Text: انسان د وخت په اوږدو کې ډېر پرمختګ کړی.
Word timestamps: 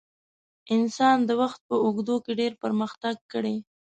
انسان 0.75 1.17
د 1.25 1.29
وخت 1.41 1.59
په 1.69 1.75
اوږدو 1.83 2.15
کې 2.25 2.31
ډېر 2.39 2.53
پرمختګ 2.63 3.15
کړی. 3.31 3.55